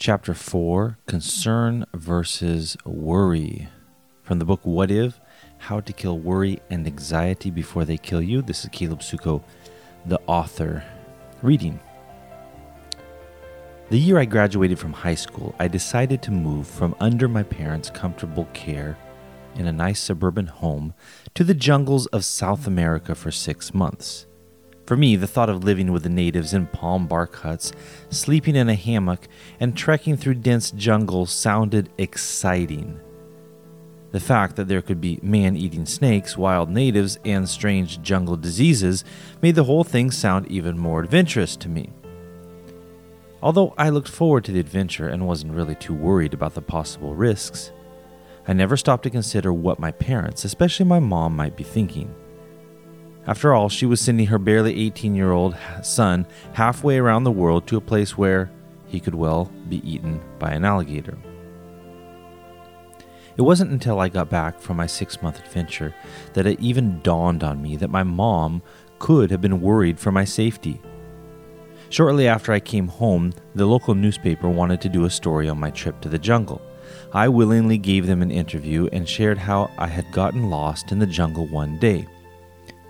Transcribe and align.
Chapter 0.00 0.32
4 0.32 0.96
Concern 1.08 1.84
versus 1.92 2.76
Worry. 2.84 3.68
From 4.22 4.38
the 4.38 4.44
book 4.44 4.60
What 4.62 4.92
If 4.92 5.18
How 5.58 5.80
to 5.80 5.92
Kill 5.92 6.20
Worry 6.20 6.60
and 6.70 6.86
Anxiety 6.86 7.50
Before 7.50 7.84
They 7.84 7.98
Kill 7.98 8.22
You. 8.22 8.40
This 8.40 8.62
is 8.62 8.70
Caleb 8.70 9.00
Suko, 9.00 9.42
the 10.06 10.20
author, 10.28 10.84
reading. 11.42 11.80
The 13.90 13.98
year 13.98 14.20
I 14.20 14.24
graduated 14.24 14.78
from 14.78 14.92
high 14.92 15.16
school, 15.16 15.52
I 15.58 15.66
decided 15.66 16.22
to 16.22 16.30
move 16.30 16.68
from 16.68 16.94
under 17.00 17.26
my 17.26 17.42
parents' 17.42 17.90
comfortable 17.90 18.46
care 18.52 18.96
in 19.56 19.66
a 19.66 19.72
nice 19.72 19.98
suburban 19.98 20.46
home 20.46 20.94
to 21.34 21.42
the 21.42 21.54
jungles 21.54 22.06
of 22.06 22.24
South 22.24 22.68
America 22.68 23.16
for 23.16 23.32
six 23.32 23.74
months. 23.74 24.27
For 24.88 24.96
me, 24.96 25.16
the 25.16 25.26
thought 25.26 25.50
of 25.50 25.64
living 25.64 25.92
with 25.92 26.04
the 26.04 26.08
natives 26.08 26.54
in 26.54 26.66
palm 26.66 27.06
bark 27.06 27.34
huts, 27.34 27.72
sleeping 28.08 28.56
in 28.56 28.70
a 28.70 28.74
hammock, 28.74 29.28
and 29.60 29.76
trekking 29.76 30.16
through 30.16 30.36
dense 30.36 30.70
jungle 30.70 31.26
sounded 31.26 31.90
exciting. 31.98 32.98
The 34.12 34.18
fact 34.20 34.56
that 34.56 34.66
there 34.66 34.80
could 34.80 34.98
be 34.98 35.20
man 35.22 35.58
eating 35.58 35.84
snakes, 35.84 36.38
wild 36.38 36.70
natives, 36.70 37.18
and 37.26 37.46
strange 37.46 38.00
jungle 38.00 38.38
diseases 38.38 39.04
made 39.42 39.56
the 39.56 39.64
whole 39.64 39.84
thing 39.84 40.10
sound 40.10 40.50
even 40.50 40.78
more 40.78 41.02
adventurous 41.02 41.54
to 41.56 41.68
me. 41.68 41.90
Although 43.42 43.74
I 43.76 43.90
looked 43.90 44.08
forward 44.08 44.44
to 44.44 44.52
the 44.52 44.60
adventure 44.60 45.08
and 45.08 45.26
wasn't 45.26 45.52
really 45.52 45.74
too 45.74 45.92
worried 45.92 46.32
about 46.32 46.54
the 46.54 46.62
possible 46.62 47.14
risks, 47.14 47.72
I 48.46 48.54
never 48.54 48.78
stopped 48.78 49.02
to 49.02 49.10
consider 49.10 49.52
what 49.52 49.78
my 49.78 49.90
parents, 49.90 50.46
especially 50.46 50.86
my 50.86 50.98
mom, 50.98 51.36
might 51.36 51.58
be 51.58 51.62
thinking. 51.62 52.14
After 53.28 53.52
all, 53.52 53.68
she 53.68 53.84
was 53.84 54.00
sending 54.00 54.26
her 54.28 54.38
barely 54.38 54.74
18 54.86 55.14
year 55.14 55.32
old 55.32 55.54
son 55.82 56.26
halfway 56.54 56.96
around 56.96 57.24
the 57.24 57.30
world 57.30 57.66
to 57.66 57.76
a 57.76 57.80
place 57.80 58.16
where 58.16 58.50
he 58.86 59.00
could 59.00 59.14
well 59.14 59.52
be 59.68 59.86
eaten 59.88 60.18
by 60.38 60.52
an 60.52 60.64
alligator. 60.64 61.18
It 63.36 63.42
wasn't 63.42 63.70
until 63.70 64.00
I 64.00 64.08
got 64.08 64.30
back 64.30 64.58
from 64.58 64.78
my 64.78 64.86
six 64.86 65.20
month 65.20 65.38
adventure 65.38 65.94
that 66.32 66.46
it 66.46 66.58
even 66.58 67.02
dawned 67.02 67.44
on 67.44 67.60
me 67.60 67.76
that 67.76 67.90
my 67.90 68.02
mom 68.02 68.62
could 68.98 69.30
have 69.30 69.42
been 69.42 69.60
worried 69.60 70.00
for 70.00 70.10
my 70.10 70.24
safety. 70.24 70.80
Shortly 71.90 72.26
after 72.26 72.52
I 72.52 72.60
came 72.60 72.88
home, 72.88 73.34
the 73.54 73.66
local 73.66 73.94
newspaper 73.94 74.48
wanted 74.48 74.80
to 74.80 74.88
do 74.88 75.04
a 75.04 75.10
story 75.10 75.50
on 75.50 75.60
my 75.60 75.70
trip 75.70 76.00
to 76.00 76.08
the 76.08 76.18
jungle. 76.18 76.62
I 77.12 77.28
willingly 77.28 77.76
gave 77.76 78.06
them 78.06 78.22
an 78.22 78.30
interview 78.30 78.88
and 78.90 79.06
shared 79.06 79.36
how 79.36 79.70
I 79.76 79.86
had 79.86 80.10
gotten 80.12 80.48
lost 80.48 80.92
in 80.92 80.98
the 80.98 81.06
jungle 81.06 81.46
one 81.46 81.78
day, 81.78 82.06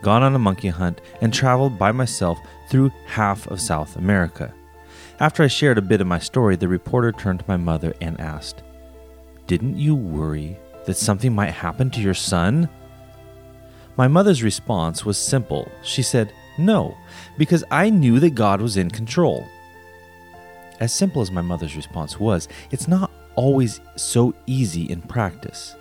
gone 0.02 0.22
on 0.22 0.34
a 0.34 0.38
monkey 0.38 0.68
hunt, 0.68 1.00
and 1.20 1.32
traveled 1.32 1.78
by 1.78 1.92
myself 1.92 2.38
through 2.68 2.92
half 3.06 3.46
of 3.48 3.60
South 3.60 3.96
America. 3.96 4.52
After 5.20 5.42
I 5.42 5.48
shared 5.48 5.78
a 5.78 5.82
bit 5.82 6.00
of 6.00 6.06
my 6.06 6.18
story, 6.18 6.56
the 6.56 6.68
reporter 6.68 7.12
turned 7.12 7.40
to 7.40 7.48
my 7.48 7.56
mother 7.56 7.94
and 8.00 8.20
asked, 8.20 8.62
Didn't 9.46 9.77
you 9.77 9.94
worry 9.94 10.56
that 10.86 10.96
something 10.96 11.34
might 11.34 11.50
happen 11.50 11.90
to 11.90 12.00
your 12.00 12.14
son? 12.14 12.68
My 13.96 14.06
mother's 14.06 14.44
response 14.44 15.05
was 15.05 15.18
simple. 15.18 15.70
She 15.82 16.02
said, 16.02 16.33
no, 16.58 16.96
because 17.38 17.62
I 17.70 17.88
knew 17.88 18.18
that 18.18 18.34
God 18.34 18.60
was 18.60 18.77
in 18.77 18.90
control. 18.90 19.46
As 20.80 20.92
simple 20.92 21.22
as 21.22 21.30
my 21.30 21.40
mother's 21.40 21.77
response 21.77 22.18
was, 22.18 22.48
it's 22.72 22.88
not 22.88 23.12
always 23.36 23.80
so 23.96 24.34
easy 24.46 24.83
in 24.90 25.00
practice. 25.02 25.77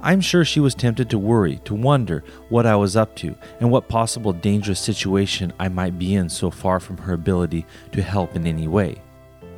I'm 0.00 0.20
sure 0.20 0.44
she 0.44 0.60
was 0.60 0.74
tempted 0.74 1.10
to 1.10 1.18
worry, 1.18 1.56
to 1.64 1.74
wonder 1.74 2.22
what 2.48 2.66
I 2.66 2.76
was 2.76 2.96
up 2.96 3.16
to, 3.16 3.34
and 3.60 3.70
what 3.70 3.88
possible 3.88 4.32
dangerous 4.32 4.80
situation 4.80 5.52
I 5.58 5.68
might 5.68 5.98
be 5.98 6.14
in 6.14 6.28
so 6.28 6.50
far 6.50 6.80
from 6.80 6.98
her 6.98 7.14
ability 7.14 7.66
to 7.92 8.02
help 8.02 8.36
in 8.36 8.46
any 8.46 8.68
way. 8.68 9.02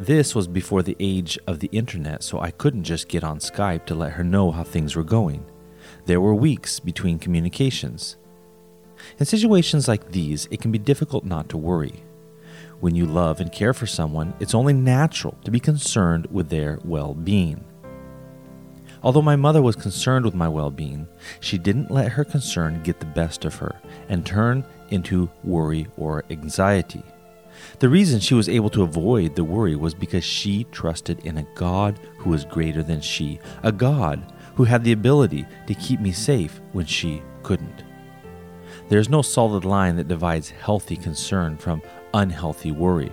This 0.01 0.35
was 0.35 0.47
before 0.47 0.83
the 0.83 0.97
age 1.01 1.39
of 1.47 1.59
the 1.59 1.71
internet, 1.73 2.23
so 2.23 2.41
I 2.41 2.53
couldn't 2.53 2.85
just 2.85 3.09
get 3.09 3.25
on 3.25 3.41
Skype 3.41 3.85
to 3.87 3.97
let 3.97 4.13
her 4.13 4.23
know 4.23 4.53
how 4.53 4.63
things 4.63 4.95
were 4.95 5.03
going. 5.03 5.45
There 6.07 6.21
were 6.21 6.35
weeks 6.35 6.79
between 6.79 7.19
communications. 7.19 8.17
In 9.19 9.27
situations 9.27 9.89
like 9.89 10.13
these, 10.13 10.47
it 10.51 10.61
can 10.61 10.71
be 10.71 10.79
difficult 10.79 11.25
not 11.25 11.49
to 11.49 11.57
worry. 11.57 12.05
When 12.81 12.95
you 12.95 13.07
love 13.07 13.41
and 13.41 13.51
care 13.51 13.75
for 13.75 13.87
someone, 13.87 14.35
it's 14.39 14.55
only 14.55 14.73
natural 14.73 15.37
to 15.45 15.51
be 15.51 15.59
concerned 15.59 16.27
with 16.31 16.49
their 16.49 16.79
well 16.85 17.15
being. 17.15 17.65
Although 19.03 19.23
my 19.23 19.37
mother 19.37 19.63
was 19.63 19.77
concerned 19.77 20.25
with 20.25 20.35
my 20.35 20.49
well 20.49 20.71
being, 20.71 21.07
she 21.41 21.59
didn't 21.59 21.91
let 21.91 22.13
her 22.13 22.25
concern 22.25 22.83
get 22.83 23.01
the 23.01 23.07
best 23.07 23.45
of 23.45 23.57
her 23.57 23.81
and 24.09 24.25
turn 24.25 24.65
into 24.91 25.31
worry 25.45 25.87
or 25.97 26.25
anxiety. 26.31 27.03
The 27.79 27.89
reason 27.89 28.21
she 28.21 28.35
was 28.35 28.49
able 28.49 28.71
to 28.71 28.83
avoid 28.83 29.35
the 29.35 29.45
worry 29.45 29.77
was 29.77 29.95
because 29.95 30.25
she 30.25 30.65
trusted 30.65 31.25
in 31.25 31.39
a 31.39 31.47
God 31.55 31.99
who 32.19 32.31
was 32.31 32.45
greater 32.45 32.83
than 32.83 33.01
she, 33.01 33.41
a 33.63 33.73
God 33.73 34.33
who 34.55 34.65
had 34.65 34.85
the 34.85 34.93
ability 34.93 35.47
to 35.67 35.75
keep 35.75 36.01
me 36.01 36.13
safe 36.13 36.61
when 36.73 36.87
she 36.87 37.23
couldn't. 37.43 37.85
There's 38.89 39.09
no 39.09 39.23
solid 39.23 39.65
line 39.65 39.97
that 39.97 40.09
divides 40.09 40.51
healthy 40.51 40.97
concern 40.97 41.57
from 41.57 41.83
unhealthy 42.15 42.73
worry. 42.73 43.13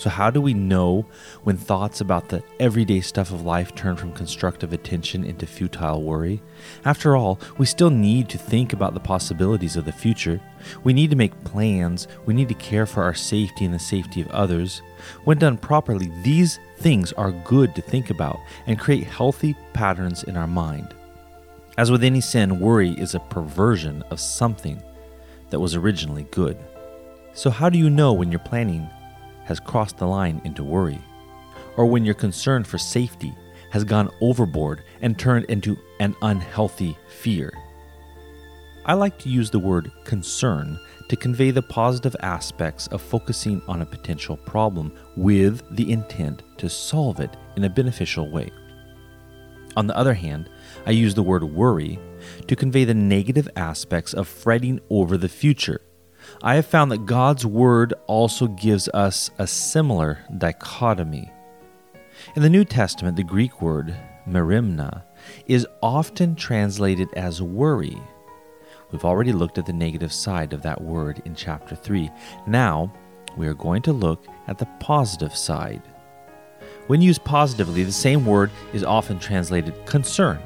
So, 0.00 0.08
how 0.08 0.30
do 0.30 0.40
we 0.40 0.54
know 0.54 1.04
when 1.44 1.58
thoughts 1.58 2.00
about 2.00 2.30
the 2.30 2.42
everyday 2.58 3.02
stuff 3.02 3.32
of 3.32 3.44
life 3.44 3.74
turn 3.74 3.96
from 3.96 4.14
constructive 4.14 4.72
attention 4.72 5.24
into 5.24 5.44
futile 5.44 6.02
worry? 6.02 6.40
After 6.86 7.16
all, 7.16 7.38
we 7.58 7.66
still 7.66 7.90
need 7.90 8.30
to 8.30 8.38
think 8.38 8.72
about 8.72 8.94
the 8.94 9.00
possibilities 9.00 9.76
of 9.76 9.84
the 9.84 9.92
future. 9.92 10.40
We 10.84 10.94
need 10.94 11.10
to 11.10 11.16
make 11.16 11.44
plans. 11.44 12.08
We 12.24 12.32
need 12.32 12.48
to 12.48 12.54
care 12.54 12.86
for 12.86 13.02
our 13.02 13.12
safety 13.12 13.66
and 13.66 13.74
the 13.74 13.78
safety 13.78 14.22
of 14.22 14.30
others. 14.30 14.80
When 15.24 15.36
done 15.36 15.58
properly, 15.58 16.10
these 16.22 16.58
things 16.78 17.12
are 17.12 17.32
good 17.32 17.74
to 17.74 17.82
think 17.82 18.08
about 18.08 18.38
and 18.66 18.78
create 18.78 19.04
healthy 19.04 19.54
patterns 19.74 20.22
in 20.22 20.34
our 20.34 20.46
mind. 20.46 20.94
As 21.76 21.90
with 21.90 22.04
any 22.04 22.22
sin, 22.22 22.58
worry 22.58 22.92
is 22.92 23.14
a 23.14 23.20
perversion 23.20 24.02
of 24.04 24.18
something 24.18 24.82
that 25.50 25.60
was 25.60 25.74
originally 25.74 26.26
good. 26.30 26.56
So, 27.34 27.50
how 27.50 27.68
do 27.68 27.76
you 27.76 27.90
know 27.90 28.14
when 28.14 28.32
you're 28.32 28.38
planning 28.38 28.88
has 29.50 29.58
crossed 29.58 29.98
the 29.98 30.06
line 30.06 30.40
into 30.44 30.62
worry? 30.62 31.00
Or 31.76 31.84
when 31.84 32.04
your 32.04 32.14
concern 32.14 32.62
for 32.62 32.78
safety 32.78 33.34
has 33.72 33.82
gone 33.82 34.08
overboard 34.20 34.84
and 35.02 35.18
turned 35.18 35.46
into 35.46 35.76
an 35.98 36.14
unhealthy 36.22 36.96
fear? 37.08 37.52
I 38.86 38.94
like 38.94 39.18
to 39.18 39.28
use 39.28 39.50
the 39.50 39.58
word 39.58 39.90
concern 40.04 40.78
to 41.08 41.16
convey 41.16 41.50
the 41.50 41.62
positive 41.62 42.14
aspects 42.20 42.86
of 42.86 43.02
focusing 43.02 43.60
on 43.66 43.82
a 43.82 43.86
potential 43.86 44.36
problem 44.36 44.96
with 45.16 45.64
the 45.74 45.90
intent 45.90 46.44
to 46.58 46.68
solve 46.68 47.18
it 47.18 47.36
in 47.56 47.64
a 47.64 47.68
beneficial 47.68 48.30
way. 48.30 48.52
On 49.76 49.88
the 49.88 49.96
other 49.96 50.14
hand, 50.14 50.48
I 50.86 50.92
use 50.92 51.16
the 51.16 51.24
word 51.24 51.42
worry 51.42 51.98
to 52.46 52.54
convey 52.54 52.84
the 52.84 52.94
negative 52.94 53.48
aspects 53.56 54.14
of 54.14 54.28
fretting 54.28 54.78
over 54.90 55.16
the 55.16 55.28
future. 55.28 55.80
I 56.42 56.54
have 56.54 56.66
found 56.66 56.90
that 56.90 57.06
God's 57.06 57.44
Word 57.44 57.94
also 58.06 58.46
gives 58.46 58.88
us 58.88 59.30
a 59.38 59.46
similar 59.46 60.20
dichotomy. 60.38 61.32
In 62.36 62.42
the 62.42 62.50
New 62.50 62.64
Testament, 62.64 63.16
the 63.16 63.22
Greek 63.22 63.62
word 63.62 63.94
merimna 64.28 65.02
is 65.46 65.66
often 65.82 66.34
translated 66.34 67.08
as 67.14 67.42
worry. 67.42 67.98
We've 68.90 69.04
already 69.04 69.32
looked 69.32 69.58
at 69.58 69.66
the 69.66 69.72
negative 69.72 70.12
side 70.12 70.52
of 70.52 70.62
that 70.62 70.80
word 70.80 71.22
in 71.24 71.34
chapter 71.34 71.74
3. 71.74 72.10
Now, 72.46 72.92
we 73.36 73.46
are 73.46 73.54
going 73.54 73.82
to 73.82 73.92
look 73.92 74.26
at 74.48 74.58
the 74.58 74.68
positive 74.80 75.36
side. 75.36 75.82
When 76.88 77.00
used 77.00 77.24
positively, 77.24 77.84
the 77.84 77.92
same 77.92 78.26
word 78.26 78.50
is 78.72 78.82
often 78.82 79.18
translated 79.18 79.86
concern. 79.86 80.40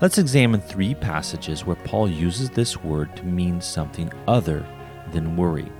Let's 0.00 0.18
examine 0.18 0.60
three 0.60 0.94
passages 0.94 1.66
where 1.66 1.74
Paul 1.74 2.08
uses 2.08 2.50
this 2.50 2.76
word 2.76 3.16
to 3.16 3.24
mean 3.24 3.60
something 3.60 4.12
other 4.28 4.64
than 5.10 5.36
worry. 5.36 5.72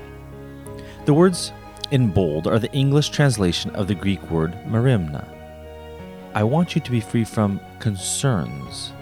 The 1.05 1.15
words 1.15 1.53
in 1.93 2.11
bold 2.11 2.49
are 2.49 2.59
the 2.59 2.73
English 2.73 3.11
translation 3.11 3.71
of 3.77 3.87
the 3.87 3.95
Greek 3.95 4.21
word 4.29 4.55
merimna. 4.67 5.25
I 6.35 6.43
want 6.43 6.75
you 6.75 6.81
to 6.81 6.91
be 6.91 7.01
free 7.01 7.23
from 7.23 7.61
concerns. 7.79 8.93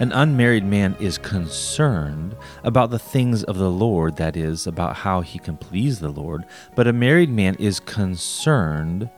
An 0.00 0.10
unmarried 0.10 0.64
man 0.64 0.96
is 0.98 1.18
concerned 1.18 2.34
about 2.64 2.90
the 2.90 2.98
things 2.98 3.44
of 3.44 3.58
the 3.58 3.70
Lord, 3.70 4.16
that 4.16 4.36
is, 4.36 4.66
about 4.66 4.96
how 4.96 5.20
he 5.20 5.38
can 5.38 5.56
please 5.56 6.00
the 6.00 6.10
Lord, 6.10 6.44
but 6.74 6.88
a 6.88 6.92
married 6.92 7.30
man 7.30 7.54
is 7.60 7.78
concerned 7.78 9.08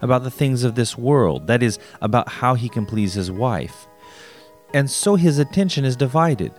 about 0.00 0.24
the 0.24 0.30
things 0.30 0.64
of 0.64 0.76
this 0.76 0.96
world, 0.96 1.46
that 1.46 1.62
is, 1.62 1.78
about 2.00 2.30
how 2.30 2.54
he 2.54 2.70
can 2.70 2.86
please 2.86 3.12
his 3.12 3.30
wife 3.30 3.86
and 4.74 4.90
so 4.90 5.16
his 5.16 5.38
attention 5.38 5.84
is 5.84 5.96
divided. 5.96 6.52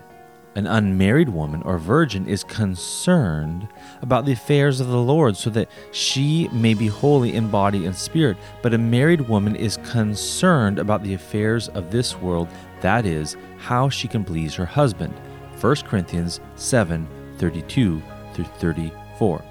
An 0.55 0.65
unmarried 0.65 1.29
woman 1.29 1.61
or 1.61 1.77
virgin 1.77 2.27
is 2.27 2.43
concerned 2.43 3.67
about 4.01 4.25
the 4.25 4.31
affairs 4.31 4.79
of 4.79 4.87
the 4.87 4.97
Lord 4.97 5.37
so 5.37 5.49
that 5.51 5.69
she 5.91 6.47
may 6.49 6.73
be 6.73 6.87
holy 6.87 7.35
in 7.35 7.49
body 7.49 7.85
and 7.85 7.95
spirit, 7.95 8.35
but 8.63 8.73
a 8.73 8.77
married 8.77 9.21
woman 9.21 9.55
is 9.55 9.77
concerned 9.77 10.79
about 10.79 11.03
the 11.03 11.13
affairs 11.13 11.69
of 11.69 11.91
this 11.91 12.15
world, 12.17 12.47
that 12.81 13.05
is, 13.05 13.37
how 13.57 13.89
she 13.89 14.07
can 14.07 14.25
please 14.25 14.55
her 14.55 14.65
husband. 14.65 15.13
1 15.61 15.75
Corinthians 15.77 16.39
7 16.55 17.07
32 17.37 18.01
through 18.33 18.45
34. 18.45 19.43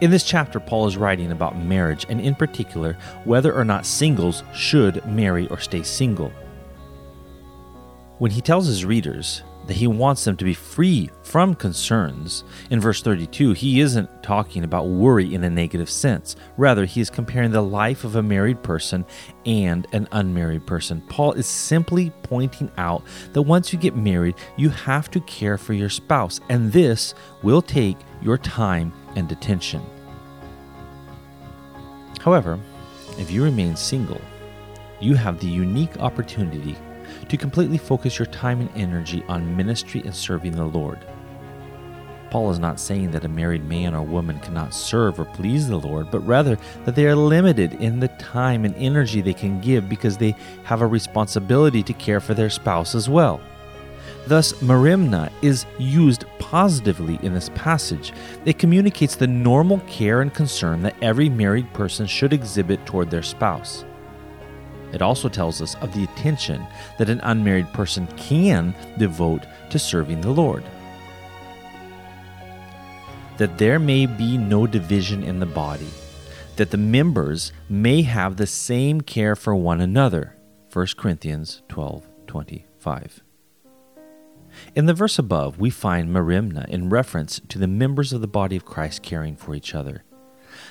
In 0.00 0.10
this 0.10 0.24
chapter, 0.24 0.58
Paul 0.58 0.86
is 0.86 0.96
writing 0.96 1.30
about 1.30 1.58
marriage 1.58 2.06
and, 2.08 2.22
in 2.22 2.34
particular, 2.34 2.96
whether 3.24 3.52
or 3.52 3.66
not 3.66 3.84
singles 3.84 4.42
should 4.54 5.04
marry 5.04 5.46
or 5.48 5.58
stay 5.58 5.82
single. 5.82 6.32
When 8.16 8.30
he 8.30 8.40
tells 8.40 8.66
his 8.66 8.84
readers 8.84 9.42
that 9.66 9.76
he 9.76 9.86
wants 9.86 10.24
them 10.24 10.36
to 10.36 10.44
be 10.44 10.54
free 10.54 11.10
from 11.22 11.54
concerns. 11.54 12.44
In 12.70 12.80
verse 12.80 13.02
32, 13.02 13.52
he 13.52 13.80
isn't 13.80 14.22
talking 14.22 14.64
about 14.64 14.88
worry 14.88 15.32
in 15.34 15.44
a 15.44 15.50
negative 15.50 15.88
sense. 15.88 16.34
Rather, 16.56 16.84
he 16.86 17.00
is 17.00 17.10
comparing 17.10 17.52
the 17.52 17.62
life 17.62 18.02
of 18.02 18.16
a 18.16 18.22
married 18.22 18.62
person 18.62 19.04
and 19.46 19.86
an 19.92 20.08
unmarried 20.12 20.66
person. 20.66 21.02
Paul 21.02 21.34
is 21.34 21.46
simply 21.46 22.10
pointing 22.24 22.70
out 22.78 23.04
that 23.32 23.42
once 23.42 23.72
you 23.72 23.78
get 23.78 23.94
married, 23.94 24.34
you 24.56 24.70
have 24.70 25.10
to 25.12 25.20
care 25.20 25.56
for 25.58 25.72
your 25.72 25.90
spouse, 25.90 26.40
and 26.48 26.72
this 26.72 27.14
will 27.42 27.62
take 27.62 27.98
your 28.22 28.38
time 28.38 28.92
and 29.16 29.30
attention. 29.30 29.82
However, 32.20 32.58
if 33.18 33.30
you 33.30 33.42
remain 33.42 33.76
single, 33.76 34.20
you 35.00 35.14
have 35.14 35.40
the 35.40 35.46
unique 35.46 35.96
opportunity 35.98 36.76
to 37.28 37.36
completely 37.36 37.78
focus 37.78 38.18
your 38.18 38.26
time 38.26 38.60
and 38.60 38.70
energy 38.74 39.24
on 39.28 39.56
ministry 39.56 40.02
and 40.04 40.14
serving 40.14 40.52
the 40.52 40.64
Lord. 40.64 40.98
Paul 42.30 42.50
is 42.50 42.60
not 42.60 42.78
saying 42.78 43.10
that 43.10 43.24
a 43.24 43.28
married 43.28 43.64
man 43.64 43.92
or 43.94 44.02
woman 44.02 44.38
cannot 44.38 44.72
serve 44.72 45.18
or 45.18 45.24
please 45.24 45.66
the 45.66 45.78
Lord, 45.78 46.10
but 46.10 46.20
rather 46.20 46.56
that 46.84 46.94
they 46.94 47.06
are 47.06 47.16
limited 47.16 47.74
in 47.74 47.98
the 47.98 48.08
time 48.08 48.64
and 48.64 48.74
energy 48.76 49.20
they 49.20 49.34
can 49.34 49.60
give 49.60 49.88
because 49.88 50.16
they 50.16 50.36
have 50.62 50.80
a 50.80 50.86
responsibility 50.86 51.82
to 51.82 51.92
care 51.92 52.20
for 52.20 52.34
their 52.34 52.50
spouse 52.50 52.94
as 52.94 53.08
well. 53.08 53.40
Thus, 54.26 54.52
merimna 54.54 55.32
is 55.42 55.66
used 55.78 56.24
positively 56.38 57.18
in 57.22 57.34
this 57.34 57.50
passage. 57.50 58.12
It 58.44 58.58
communicates 58.58 59.16
the 59.16 59.26
normal 59.26 59.80
care 59.80 60.20
and 60.20 60.32
concern 60.32 60.82
that 60.82 60.96
every 61.02 61.28
married 61.28 61.72
person 61.72 62.06
should 62.06 62.32
exhibit 62.32 62.84
toward 62.86 63.10
their 63.10 63.22
spouse. 63.22 63.84
It 64.92 65.02
also 65.02 65.28
tells 65.28 65.62
us 65.62 65.74
of 65.76 65.92
the 65.94 66.04
attention 66.04 66.66
that 66.98 67.10
an 67.10 67.20
unmarried 67.22 67.72
person 67.72 68.06
can 68.16 68.74
devote 68.98 69.46
to 69.70 69.78
serving 69.78 70.20
the 70.20 70.30
Lord. 70.30 70.64
That 73.36 73.56
there 73.56 73.78
may 73.78 74.06
be 74.06 74.36
no 74.36 74.66
division 74.66 75.22
in 75.22 75.40
the 75.40 75.46
body, 75.46 75.88
that 76.56 76.70
the 76.70 76.76
members 76.76 77.52
may 77.68 78.02
have 78.02 78.36
the 78.36 78.46
same 78.46 79.00
care 79.00 79.36
for 79.36 79.54
one 79.54 79.80
another. 79.80 80.36
1 80.72 80.86
Corinthians 80.96 81.62
12 81.68 82.06
25. 82.26 83.22
In 84.74 84.86
the 84.86 84.94
verse 84.94 85.18
above, 85.18 85.58
we 85.58 85.70
find 85.70 86.10
merimna 86.10 86.68
in 86.68 86.90
reference 86.90 87.40
to 87.48 87.58
the 87.58 87.66
members 87.66 88.12
of 88.12 88.20
the 88.20 88.28
body 88.28 88.56
of 88.56 88.64
Christ 88.64 89.02
caring 89.02 89.36
for 89.36 89.54
each 89.54 89.74
other. 89.74 90.04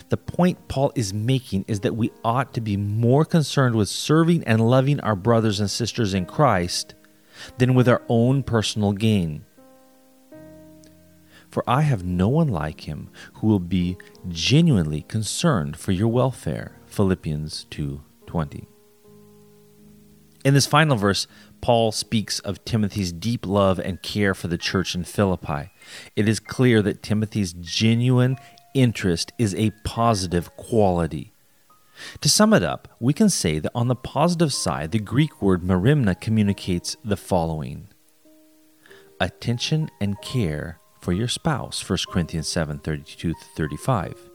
The 0.09 0.17
point 0.17 0.67
Paul 0.67 0.91
is 0.95 1.13
making 1.13 1.65
is 1.67 1.81
that 1.81 1.95
we 1.95 2.11
ought 2.23 2.53
to 2.53 2.61
be 2.61 2.77
more 2.77 3.25
concerned 3.25 3.75
with 3.75 3.89
serving 3.89 4.43
and 4.43 4.69
loving 4.69 4.99
our 5.01 5.15
brothers 5.15 5.59
and 5.59 5.69
sisters 5.69 6.13
in 6.13 6.25
Christ 6.25 6.95
than 7.57 7.73
with 7.73 7.87
our 7.87 8.01
own 8.09 8.43
personal 8.43 8.93
gain. 8.93 9.45
For 11.49 11.63
I 11.67 11.81
have 11.81 12.03
no 12.03 12.29
one 12.29 12.47
like 12.47 12.81
him 12.81 13.09
who 13.33 13.47
will 13.47 13.59
be 13.59 13.97
genuinely 14.27 15.01
concerned 15.01 15.77
for 15.77 15.91
your 15.91 16.07
welfare. 16.07 16.73
Philippians 16.85 17.65
2:20. 17.71 18.67
In 20.45 20.53
this 20.53 20.67
final 20.67 20.95
verse, 20.95 21.27
Paul 21.61 21.91
speaks 21.91 22.39
of 22.39 22.63
Timothy's 22.65 23.11
deep 23.11 23.45
love 23.45 23.79
and 23.79 24.01
care 24.01 24.33
for 24.33 24.47
the 24.47 24.57
church 24.57 24.95
in 24.95 25.03
Philippi. 25.03 25.71
It 26.15 26.27
is 26.27 26.39
clear 26.39 26.81
that 26.81 27.03
Timothy's 27.03 27.53
genuine 27.53 28.37
interest 28.73 29.33
is 29.37 29.55
a 29.55 29.71
positive 29.83 30.55
quality. 30.55 31.33
To 32.21 32.29
sum 32.29 32.53
it 32.53 32.63
up, 32.63 32.87
we 32.99 33.13
can 33.13 33.29
say 33.29 33.59
that 33.59 33.71
on 33.75 33.87
the 33.87 33.95
positive 33.95 34.53
side, 34.53 34.91
the 34.91 34.99
Greek 34.99 35.41
word 35.41 35.63
merimna 35.63 36.19
communicates 36.19 36.95
the 37.03 37.17
following 37.17 37.89
attention 39.19 39.89
and 39.99 40.21
care 40.21 40.79
for 41.01 41.11
your 41.11 41.27
spouse, 41.27 41.87
1 41.87 41.99
Corinthians 42.09 42.47
7 42.47 42.79
32 42.79 43.33
35. 43.55 44.29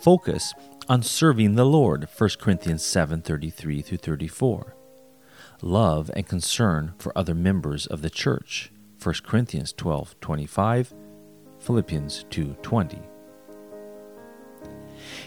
Focus 0.00 0.54
on 0.88 1.02
serving 1.02 1.54
the 1.54 1.66
Lord, 1.66 2.08
1 2.16 2.30
Corinthians 2.40 2.84
7 2.84 3.22
33 3.22 3.82
34. 3.82 4.76
Love 5.62 6.10
and 6.14 6.26
concern 6.26 6.94
for 6.96 7.16
other 7.16 7.34
members 7.34 7.86
of 7.86 8.00
the 8.00 8.08
church, 8.08 8.72
1 9.02 9.16
Corinthians 9.26 9.74
12 9.74 10.18
25, 10.18 10.94
Philippians 11.58 12.24
2 12.30 12.56
20. 12.62 12.98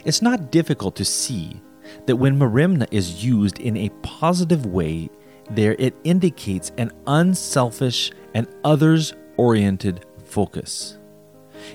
It's 0.05 0.21
not 0.23 0.51
difficult 0.51 0.95
to 0.95 1.05
see 1.05 1.61
that 2.07 2.15
when 2.15 2.39
merimna 2.39 2.87
is 2.89 3.23
used 3.23 3.59
in 3.59 3.77
a 3.77 3.89
positive 4.01 4.65
way, 4.65 5.09
there 5.51 5.75
it 5.77 5.95
indicates 6.03 6.71
an 6.79 6.91
unselfish 7.05 8.11
and 8.33 8.47
others 8.63 9.13
oriented 9.37 10.05
focus. 10.25 10.97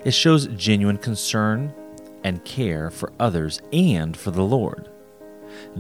It 0.04 0.12
shows 0.12 0.48
genuine 0.48 0.98
concern 0.98 1.72
and 2.24 2.44
care 2.44 2.90
for 2.90 3.12
others 3.20 3.60
and 3.72 4.16
for 4.16 4.32
the 4.32 4.42
Lord. 4.42 4.90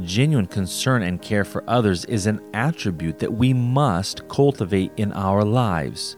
Genuine 0.02 0.46
concern 0.46 1.02
and 1.02 1.20
care 1.20 1.44
for 1.44 1.64
others 1.68 2.04
is 2.06 2.26
an 2.26 2.40
attribute 2.54 3.18
that 3.18 3.32
we 3.32 3.52
must 3.52 4.28
cultivate 4.28 4.92
in 4.96 5.12
our 5.12 5.44
lives. 5.44 6.16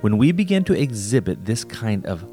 When 0.00 0.18
we 0.18 0.32
begin 0.32 0.64
to 0.64 0.78
exhibit 0.78 1.44
this 1.44 1.64
kind 1.64 2.04
of 2.06 2.24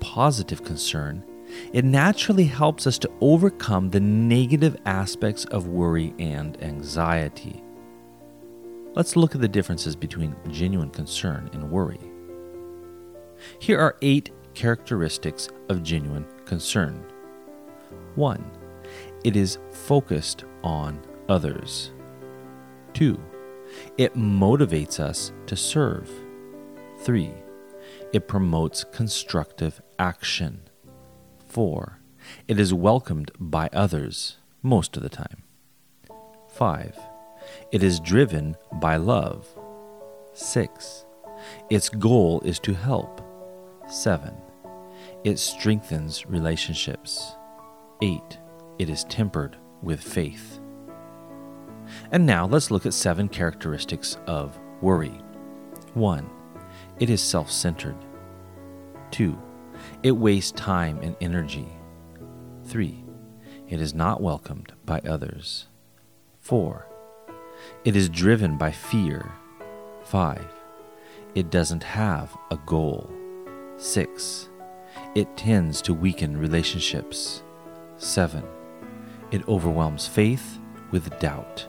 positive 0.00 0.64
concern, 0.64 1.24
it 1.72 1.84
naturally 1.84 2.44
helps 2.44 2.86
us 2.86 2.98
to 2.98 3.10
overcome 3.20 3.90
the 3.90 4.00
negative 4.00 4.76
aspects 4.84 5.44
of 5.46 5.68
worry 5.68 6.14
and 6.18 6.60
anxiety. 6.62 7.62
Let's 8.94 9.16
look 9.16 9.34
at 9.34 9.40
the 9.40 9.48
differences 9.48 9.94
between 9.94 10.34
genuine 10.50 10.90
concern 10.90 11.50
and 11.52 11.70
worry. 11.70 12.00
Here 13.58 13.78
are 13.78 13.96
eight 14.02 14.30
characteristics 14.54 15.48
of 15.68 15.82
genuine 15.82 16.26
concern. 16.46 17.04
1. 18.14 18.50
It 19.26 19.34
is 19.34 19.58
focused 19.72 20.44
on 20.62 21.04
others. 21.28 21.90
2. 22.92 23.20
It 23.98 24.14
motivates 24.14 25.00
us 25.00 25.32
to 25.46 25.56
serve. 25.56 26.08
3. 27.00 27.32
It 28.12 28.28
promotes 28.28 28.84
constructive 28.84 29.82
action. 29.98 30.60
4. 31.48 31.98
It 32.46 32.60
is 32.60 32.72
welcomed 32.72 33.32
by 33.40 33.68
others 33.72 34.36
most 34.62 34.96
of 34.96 35.02
the 35.02 35.08
time. 35.08 35.42
5. 36.50 36.96
It 37.72 37.82
is 37.82 37.98
driven 37.98 38.56
by 38.74 38.94
love. 38.94 39.44
6. 40.34 41.04
Its 41.68 41.88
goal 41.88 42.42
is 42.42 42.60
to 42.60 42.74
help. 42.74 43.20
7. 43.88 44.32
It 45.24 45.40
strengthens 45.40 46.26
relationships. 46.26 47.34
8. 48.00 48.38
It 48.78 48.90
is 48.90 49.04
tempered 49.04 49.56
with 49.82 50.00
faith. 50.00 50.60
And 52.10 52.26
now 52.26 52.46
let's 52.46 52.70
look 52.70 52.86
at 52.86 52.94
seven 52.94 53.28
characteristics 53.28 54.18
of 54.26 54.58
worry. 54.80 55.20
1. 55.94 56.28
It 56.98 57.10
is 57.10 57.22
self 57.22 57.50
centered. 57.50 57.96
2. 59.12 59.40
It 60.02 60.12
wastes 60.12 60.52
time 60.52 60.98
and 61.02 61.16
energy. 61.20 61.68
3. 62.64 63.04
It 63.68 63.80
is 63.80 63.94
not 63.94 64.22
welcomed 64.22 64.72
by 64.84 65.00
others. 65.00 65.66
4. 66.40 66.86
It 67.84 67.96
is 67.96 68.08
driven 68.08 68.58
by 68.58 68.70
fear. 68.70 69.32
5. 70.04 70.44
It 71.34 71.50
doesn't 71.50 71.82
have 71.82 72.36
a 72.50 72.56
goal. 72.66 73.10
6. 73.78 74.48
It 75.14 75.36
tends 75.36 75.82
to 75.82 75.94
weaken 75.94 76.36
relationships. 76.36 77.42
7. 77.98 78.42
It 79.36 79.46
overwhelms 79.48 80.08
faith 80.08 80.58
with 80.92 81.18
doubt. 81.18 81.68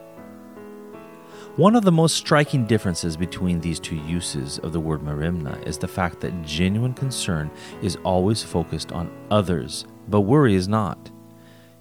One 1.57 1.75
of 1.75 1.83
the 1.83 1.91
most 1.91 2.15
striking 2.15 2.65
differences 2.65 3.17
between 3.17 3.59
these 3.59 3.77
two 3.77 3.97
uses 3.97 4.57
of 4.59 4.71
the 4.71 4.79
word 4.79 5.01
merimna 5.01 5.61
is 5.67 5.77
the 5.77 5.85
fact 5.85 6.21
that 6.21 6.43
genuine 6.43 6.93
concern 6.93 7.51
is 7.81 7.97
always 8.05 8.41
focused 8.41 8.93
on 8.93 9.11
others, 9.29 9.83
but 10.07 10.21
worry 10.21 10.55
is 10.55 10.69
not. 10.69 11.11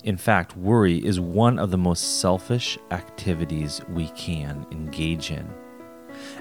In 0.02 0.16
fact, 0.16 0.57
worry 0.57 0.99
is 1.07 1.21
one 1.21 1.57
of 1.57 1.71
the 1.71 1.78
most 1.78 2.21
selfish 2.21 2.76
activities 2.90 3.81
we 3.88 4.09
can 4.09 4.66
engage 4.73 5.31
in. 5.31 5.49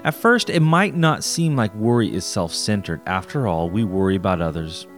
At 0.02 0.14
first, 0.14 0.50
it 0.50 0.58
might 0.58 0.96
not 0.96 1.22
seem 1.22 1.54
like 1.54 1.72
worry 1.76 2.12
is 2.12 2.24
self 2.24 2.52
centered. 2.52 3.00
After 3.06 3.46
all, 3.46 3.70
we 3.70 3.84
worry 3.84 4.16
about 4.16 4.40
others. 4.40 4.88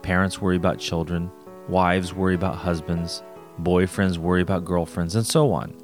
Parents 0.00 0.40
worry 0.40 0.56
about 0.56 0.78
children, 0.78 1.30
wives 1.68 2.14
worry 2.14 2.34
about 2.34 2.56
husbands, 2.56 3.22
boyfriends 3.60 4.18
worry 4.18 4.42
about 4.42 4.64
girlfriends, 4.64 5.14
and 5.14 5.26
so 5.26 5.52
on. 5.52 5.74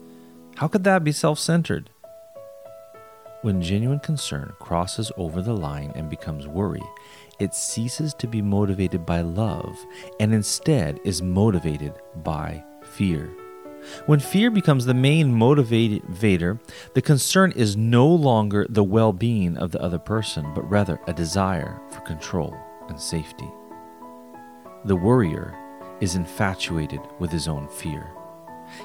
How 0.56 0.68
could 0.68 0.84
that 0.84 1.04
be 1.04 1.12
self 1.12 1.38
centered? 1.38 1.90
When 3.42 3.62
genuine 3.62 4.00
concern 4.00 4.52
crosses 4.58 5.12
over 5.16 5.42
the 5.42 5.54
line 5.54 5.92
and 5.94 6.10
becomes 6.10 6.48
worry, 6.48 6.82
it 7.38 7.54
ceases 7.54 8.12
to 8.14 8.26
be 8.26 8.42
motivated 8.42 9.06
by 9.06 9.20
love 9.20 9.78
and 10.18 10.34
instead 10.34 10.98
is 11.04 11.22
motivated 11.22 11.94
by 12.16 12.64
fear. 12.82 13.30
When 14.06 14.18
fear 14.18 14.50
becomes 14.50 14.84
the 14.84 14.94
main 14.94 15.32
motivator, 15.32 16.58
the 16.94 17.02
concern 17.02 17.52
is 17.52 17.76
no 17.76 18.08
longer 18.08 18.66
the 18.68 18.82
well 18.82 19.12
being 19.12 19.56
of 19.56 19.70
the 19.70 19.80
other 19.80 20.00
person, 20.00 20.52
but 20.52 20.68
rather 20.68 21.00
a 21.06 21.12
desire 21.12 21.80
for 21.90 22.00
control 22.00 22.56
and 22.88 23.00
safety. 23.00 23.48
The 24.84 24.96
worrier 24.96 25.56
is 26.00 26.14
infatuated 26.14 27.00
with 27.18 27.30
his 27.30 27.48
own 27.48 27.68
fear. 27.68 28.10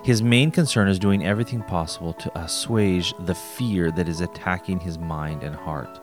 His 0.03 0.24
main 0.24 0.51
concern 0.51 0.88
is 0.88 1.00
doing 1.00 1.25
everything 1.25 1.62
possible 1.62 2.13
to 2.13 2.39
assuage 2.39 3.13
the 3.20 3.36
fear 3.36 3.91
that 3.91 4.08
is 4.08 4.22
attacking 4.22 4.79
his 4.79 4.98
mind 4.98 5.43
and 5.43 5.55
heart. 5.55 6.00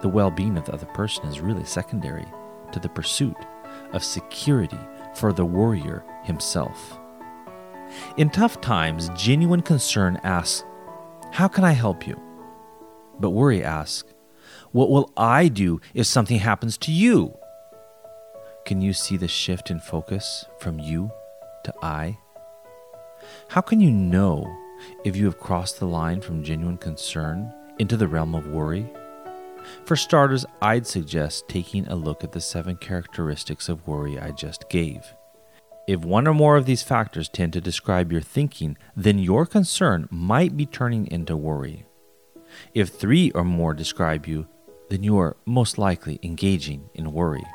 The 0.00 0.08
well 0.08 0.30
being 0.30 0.56
of 0.56 0.64
the 0.64 0.72
other 0.72 0.86
person 0.86 1.26
is 1.26 1.40
really 1.40 1.64
secondary 1.64 2.26
to 2.72 2.80
the 2.80 2.88
pursuit 2.88 3.36
of 3.92 4.04
security 4.04 4.78
for 5.14 5.32
the 5.32 5.44
warrior 5.44 6.04
himself. 6.24 6.98
In 8.16 8.30
tough 8.30 8.60
times, 8.60 9.10
genuine 9.16 9.62
concern 9.62 10.20
asks, 10.22 10.64
How 11.32 11.48
can 11.48 11.64
I 11.64 11.72
help 11.72 12.06
you? 12.06 12.20
But 13.18 13.30
worry 13.30 13.64
asks, 13.64 14.12
What 14.72 14.90
will 14.90 15.12
I 15.16 15.48
do 15.48 15.80
if 15.94 16.06
something 16.06 16.38
happens 16.38 16.76
to 16.78 16.92
you? 16.92 17.34
Can 18.68 18.82
you 18.82 18.92
see 18.92 19.16
the 19.16 19.28
shift 19.28 19.70
in 19.70 19.80
focus 19.80 20.44
from 20.58 20.78
you 20.78 21.10
to 21.64 21.72
I? 21.80 22.18
How 23.48 23.62
can 23.62 23.80
you 23.80 23.90
know 23.90 24.46
if 25.06 25.16
you 25.16 25.24
have 25.24 25.40
crossed 25.40 25.78
the 25.78 25.86
line 25.86 26.20
from 26.20 26.44
genuine 26.44 26.76
concern 26.76 27.50
into 27.78 27.96
the 27.96 28.06
realm 28.06 28.34
of 28.34 28.48
worry? 28.48 28.86
For 29.86 29.96
starters, 29.96 30.44
I'd 30.60 30.86
suggest 30.86 31.48
taking 31.48 31.88
a 31.88 31.96
look 31.96 32.22
at 32.22 32.32
the 32.32 32.42
seven 32.42 32.76
characteristics 32.76 33.70
of 33.70 33.88
worry 33.88 34.20
I 34.20 34.32
just 34.32 34.68
gave. 34.68 35.14
If 35.86 36.00
one 36.00 36.28
or 36.28 36.34
more 36.34 36.58
of 36.58 36.66
these 36.66 36.82
factors 36.82 37.30
tend 37.30 37.54
to 37.54 37.62
describe 37.62 38.12
your 38.12 38.20
thinking, 38.20 38.76
then 38.94 39.18
your 39.18 39.46
concern 39.46 40.08
might 40.10 40.58
be 40.58 40.66
turning 40.66 41.06
into 41.06 41.38
worry. 41.38 41.86
If 42.74 42.90
three 42.90 43.30
or 43.30 43.44
more 43.44 43.72
describe 43.72 44.26
you, 44.26 44.46
then 44.90 45.02
you 45.02 45.18
are 45.18 45.38
most 45.46 45.78
likely 45.78 46.20
engaging 46.22 46.90
in 46.92 47.12
worry. 47.12 47.46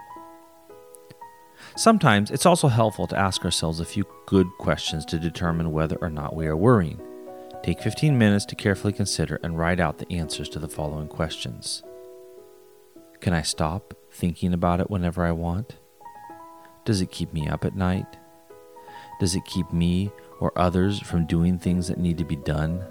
Sometimes 1.76 2.30
it's 2.30 2.46
also 2.46 2.68
helpful 2.68 3.08
to 3.08 3.18
ask 3.18 3.44
ourselves 3.44 3.80
a 3.80 3.86
few 3.86 4.06
good 4.28 4.48
questions 4.60 5.06
to 5.06 5.18
determine 5.18 5.72
whether 5.72 5.96
or 5.98 6.10
not 6.10 6.36
we 6.36 6.46
are 6.46 6.56
worrying. 6.56 7.02
Take 7.64 7.82
15 7.82 8.16
minutes 8.16 8.46
to 8.46 8.56
carefully 8.56 8.94
consider 8.94 9.40
and 9.42 9.58
write 9.58 9.80
out 9.80 9.98
the 9.98 10.12
answers 10.12 10.50
to 10.50 10.60
the 10.60 10.68
following 10.68 11.08
questions 11.08 11.82
Can 13.22 13.34
I 13.34 13.42
stop 13.42 13.96
thinking 14.12 14.54
about 14.54 14.82
it 14.82 14.92
whenever 14.92 15.26
I 15.26 15.32
want? 15.32 15.78
Does 16.86 17.02
it 17.02 17.10
keep 17.10 17.34
me 17.34 17.48
up 17.48 17.66
at 17.66 17.76
night? 17.76 18.18
Does 19.20 19.34
it 19.36 19.46
keep 19.46 19.72
me 19.74 20.12
or 20.40 20.52
others 20.56 21.00
from 21.00 21.26
doing 21.26 21.58
things 21.58 21.88
that 21.88 21.98
need 21.98 22.20
to 22.20 22.26
be 22.26 22.36
done? 22.36 22.84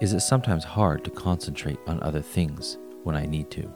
Is 0.00 0.14
it 0.14 0.20
sometimes 0.20 0.64
hard 0.64 1.04
to 1.04 1.10
concentrate 1.10 1.78
on 1.86 2.02
other 2.02 2.22
things 2.22 2.78
when 3.02 3.14
I 3.14 3.26
need 3.26 3.50
to? 3.50 3.70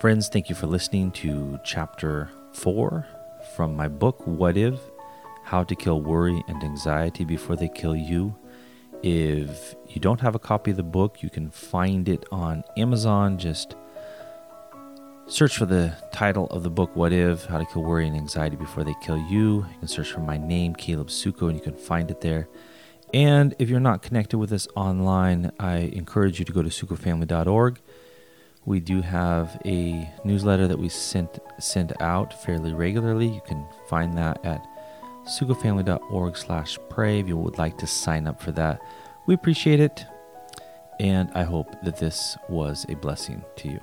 Friends, 0.00 0.28
thank 0.28 0.48
you 0.48 0.54
for 0.54 0.68
listening 0.68 1.10
to 1.10 1.58
chapter 1.64 2.30
4 2.52 3.04
from 3.56 3.74
my 3.74 3.88
book, 3.88 4.24
What 4.24 4.56
If? 4.56 4.78
How 5.42 5.64
to 5.64 5.74
Kill 5.74 6.00
Worry 6.00 6.40
and 6.46 6.62
Anxiety 6.62 7.24
Before 7.24 7.56
They 7.56 7.68
Kill 7.68 7.96
You. 7.96 8.32
If 9.02 9.74
you 9.88 10.00
don't 10.00 10.20
have 10.20 10.36
a 10.36 10.38
copy 10.38 10.70
of 10.70 10.76
the 10.76 10.84
book, 10.84 11.20
you 11.20 11.30
can 11.30 11.50
find 11.50 12.08
it 12.08 12.24
on 12.30 12.62
Amazon. 12.76 13.38
Just 13.38 13.74
Search 15.26 15.58
for 15.58 15.66
the 15.66 15.96
title 16.12 16.46
of 16.46 16.62
the 16.62 16.70
book, 16.70 16.94
What 16.94 17.12
If? 17.12 17.46
How 17.46 17.58
to 17.58 17.66
Kill 17.66 17.82
Worry 17.82 18.06
and 18.06 18.16
Anxiety 18.16 18.54
Before 18.54 18.84
They 18.84 18.94
Kill 19.02 19.18
You. 19.18 19.66
You 19.72 19.78
can 19.80 19.88
search 19.88 20.12
for 20.12 20.20
my 20.20 20.36
name, 20.36 20.76
Caleb 20.76 21.08
Suko, 21.08 21.48
and 21.48 21.56
you 21.56 21.60
can 21.60 21.74
find 21.74 22.08
it 22.08 22.20
there. 22.20 22.48
And 23.12 23.52
if 23.58 23.68
you're 23.68 23.80
not 23.80 24.02
connected 24.02 24.38
with 24.38 24.52
us 24.52 24.68
online, 24.76 25.50
I 25.58 25.90
encourage 25.92 26.38
you 26.38 26.44
to 26.44 26.52
go 26.52 26.62
to 26.62 26.68
sukofamily.org. 26.68 27.80
We 28.68 28.80
do 28.80 29.00
have 29.00 29.58
a 29.64 30.06
newsletter 30.24 30.68
that 30.68 30.78
we 30.78 30.90
sent 30.90 31.38
send 31.58 31.94
out 32.02 32.34
fairly 32.34 32.74
regularly. 32.74 33.26
You 33.26 33.40
can 33.46 33.64
find 33.88 34.16
that 34.18 34.44
at 34.44 34.62
sukofamily.org 35.24 36.36
slash 36.36 36.78
pray 36.90 37.20
if 37.20 37.28
you 37.28 37.38
would 37.38 37.56
like 37.56 37.78
to 37.78 37.86
sign 37.86 38.26
up 38.26 38.42
for 38.42 38.52
that. 38.52 38.82
We 39.24 39.32
appreciate 39.32 39.80
it, 39.80 40.04
and 41.00 41.30
I 41.34 41.44
hope 41.44 41.82
that 41.82 41.96
this 41.96 42.36
was 42.50 42.84
a 42.90 42.94
blessing 42.96 43.42
to 43.56 43.68
you. 43.68 43.82